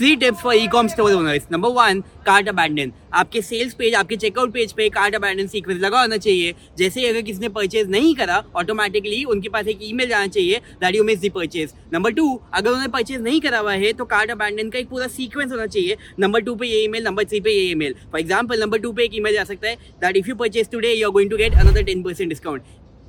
[0.00, 4.16] Three tips for e com store owners number one cart abandon आपके sales page आपके
[4.16, 8.14] checkout page पे cart abandon sequence लगा होना चाहिए। जैसे अगर किसी ने परचेज नहीं
[8.16, 12.28] करा ऑटोमेटिकली उनके पास एक ईमेल जाना चाहिए that you miss the purchase number two
[12.54, 15.66] अगर उन्होंने परचेज नहीं करा हुआ है तो कार्ट अबैंडन का एक पूरा सीक्वेंस होना
[15.66, 18.92] चाहिए। नंबर टू पे ये ईमेल नंबर थ्री पे ये email for example number two
[18.92, 21.36] पे एक ईमेल जा सकता है that if you purchase today you are going to
[21.36, 22.62] get another ten percent discount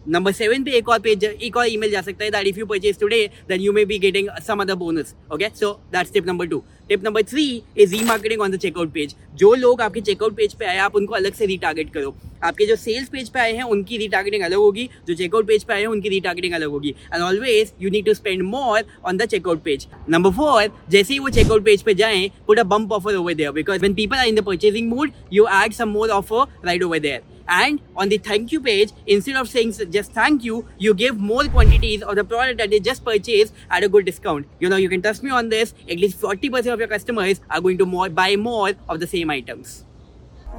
[0.07, 2.65] number seven पे एक और पेज एक और ईमेल जा सकता है that if you
[2.65, 6.47] purchase today then you may be getting some other bonus okay so that's tip number
[6.47, 7.45] two tip number three
[7.77, 11.13] is remarketing on the checkout page जो लोग आपके चेकआउट पेज पे आए, आप उनको
[11.15, 14.89] अलग से रीटारगेट करो। आपके जो सेल्स पेज पे आए हैं, उनकी रीटारगेटिंग अलग होगी।
[15.07, 18.13] जो चेकआउट पेज पे आए हैं, उनकी रीटारगेटिंग अलग होगी। And always you need to
[18.13, 22.29] spend more on the checkout page number four जैसे ही वो चेकआउट पेज पे जाएँ
[22.47, 25.47] put a bump offer over there because when people are in the purchasing mood you
[25.53, 29.49] add some more offer right over there and on the thank you page instead of
[29.49, 33.61] saying just thank you you give more quantities of the product that they just purchased
[33.69, 36.73] at a good discount you know you can trust me on this at least 40%
[36.73, 39.79] of your customers are going to more buy more of the same items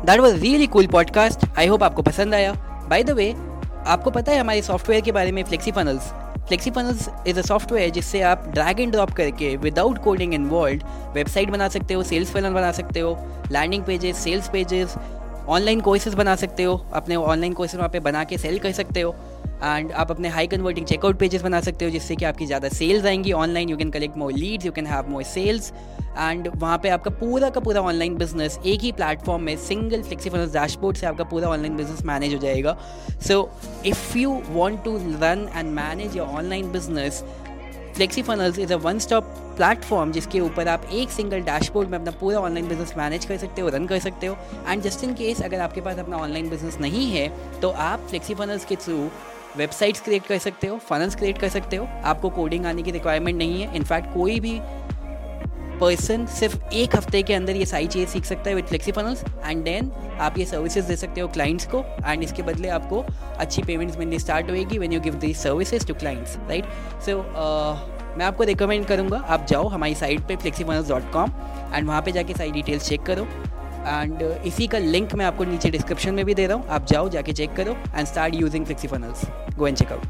[0.07, 2.53] that was really cool podcast I hope आपको पसंद आया
[2.91, 3.29] by the way
[3.89, 6.09] आपको पता है हमारे software के बारे में Flexifunnels
[6.71, 11.69] Flexifunnels is a software जिससे आप ड्रैग एंड ड्रॉप करके विदाउट कोडिंग इन्वॉल्व वेबसाइट बना
[11.77, 13.17] सकते हो सेल्स फनल बना सकते हो
[13.53, 14.97] landing pages sales pages
[15.49, 19.01] online courses बना सकते हो, अपने ऑनलाइन कोर्सेज वहाँ पे बना के सेल कर सकते
[19.01, 19.15] हो
[19.65, 23.05] एंड आप अपने हाई कन्वर्टिंग चेकआउट पेजेस बना सकते हो, जिससे कि आपकी ज़्यादा सेल्स
[23.07, 25.73] आएँगी online you can collect more leads you can have more sales
[26.19, 30.47] and वहाँ पे आपका पूरा का पूरा ऑनलाइन बिज़नेस एक ही प्लेटफॉर्म में सिंगल फ्लेक्सीफल
[30.53, 32.77] डैशबोर्ड से आपका पूरा ऑनलाइन बिज़नेस मैनेज हो जाएगा।
[33.29, 33.49] So
[33.87, 37.23] if you want to run and manage your online business
[38.23, 39.25] Flexifunnels is a one stop
[39.57, 43.63] platform जिसके ऊपर आप एक सिंगल डैशबोर्ड में अपना पूरा ऑनलाइन बिज़नेस मैनेज कर सकते
[43.63, 44.37] हो रन कर सकते हो।
[44.69, 47.29] एंड जस्ट इन केस अगर आपके पास अपना ऑनलाइन बिज़नेस नहीं है
[47.61, 49.11] तो आप फ्लेक्सी फनल्स के थ्रू
[49.57, 53.39] वेबसाइट्स क्रिएट कर सकते हो फनल्स क्रिएट कर सकते हो। आपको कोडिंग आने की रिक्वायरमेंट
[53.39, 54.59] नहीं है। इनफैक्ट कोई भी
[55.83, 59.25] पर्सन सिर्फ़ एक हफ़्ते के अंदर ये सारी चीज़ें सीख सकता है with flexi funnels
[59.47, 63.05] and then आप ये सर्विसेज़ दे सकते हो क्लाइंट्स को एंड इसके बदले आपको
[63.39, 66.65] अच्छी पेमेंट्स मिलनी स्टार्ट होएगी when you give the services to clients right
[67.07, 67.17] so
[68.19, 71.31] मैं आपको रिकमेंड करूँगा, आप जाओ हमारी साइट पे flexi funnels dot com
[71.75, 73.27] and वहाँ पर जाके सारी डिटेल्स चेक करो
[73.87, 77.09] एंड इसी का लिंक मैं आपको नीचे डिस्क्रिप्शन में भी दे रहा हूँ, आप जाओ
[77.09, 79.25] जाके चेक करो and start using Flexifunnels
[79.59, 80.01] go and checkout